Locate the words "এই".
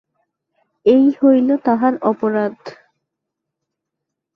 0.85-1.05